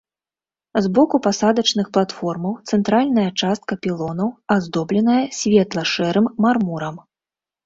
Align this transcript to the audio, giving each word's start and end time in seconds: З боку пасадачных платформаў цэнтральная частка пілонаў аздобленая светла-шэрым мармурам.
З 0.83 0.89
боку 0.97 1.15
пасадачных 1.25 1.91
платформаў 1.97 2.55
цэнтральная 2.69 3.27
частка 3.43 3.73
пілонаў 3.85 4.33
аздобленая 4.57 5.19
светла-шэрым 5.43 6.25
мармурам. 6.47 6.95